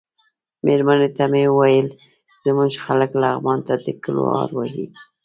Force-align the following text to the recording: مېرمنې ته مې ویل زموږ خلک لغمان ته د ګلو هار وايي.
مېرمنې 0.65 1.09
ته 1.17 1.23
مې 1.31 1.43
ویل 1.57 1.87
زموږ 2.45 2.71
خلک 2.85 3.11
لغمان 3.21 3.59
ته 3.67 3.73
د 3.83 3.85
ګلو 4.03 4.23
هار 4.35 4.49
وايي. 4.57 4.85